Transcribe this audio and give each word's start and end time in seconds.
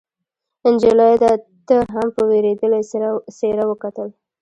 نجلۍ 0.73 1.13
ده 1.23 1.31
ته 1.67 1.75
هم 1.93 2.07
په 2.15 2.21
وېرېدلې 2.29 2.81
څېره 3.37 3.63
وکتل. 3.67 4.09